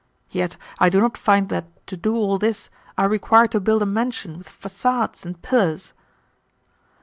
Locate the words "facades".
4.49-5.23